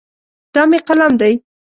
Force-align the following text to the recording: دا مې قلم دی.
دا 0.53 0.61
مې 0.69 0.79
قلم 0.87 1.11
دی. 1.21 1.33